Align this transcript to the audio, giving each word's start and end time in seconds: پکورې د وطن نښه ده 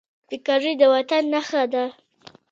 پکورې 0.27 0.73
د 0.79 0.81
وطن 0.93 1.23
نښه 1.33 1.63
ده 1.73 1.85